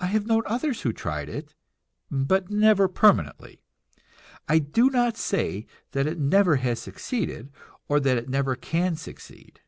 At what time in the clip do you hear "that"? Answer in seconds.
5.90-6.06, 8.00-8.16